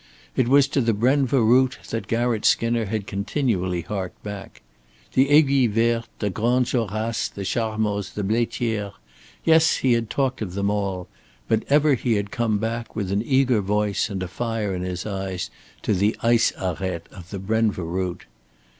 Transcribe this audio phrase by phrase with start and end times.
[0.35, 4.63] It was to the Brenva route that Garratt Skinner had continually harked back.
[5.13, 8.93] The Aiguille Verte, the Grandes Jorasses, the Charmoz, the Blaitière
[9.43, 11.07] yes, he had talked of them all,
[11.47, 15.05] but ever he had come back, with an eager voice and a fire in his
[15.05, 15.51] eyes,
[15.83, 18.25] to the ice arête of the Brenva route.